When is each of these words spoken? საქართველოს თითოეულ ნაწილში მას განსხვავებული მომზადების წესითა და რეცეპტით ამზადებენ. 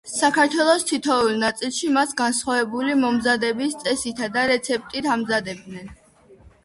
საქართველოს 0.09 0.85
თითოეულ 0.91 1.35
ნაწილში 1.43 1.91
მას 1.97 2.15
განსხვავებული 2.21 2.95
მომზადების 3.03 3.77
წესითა 3.85 4.31
და 4.39 4.47
რეცეპტით 4.53 5.11
ამზადებენ. 5.17 5.93